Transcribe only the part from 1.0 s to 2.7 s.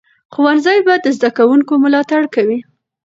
د زده کوونکو ملاتړ کوي.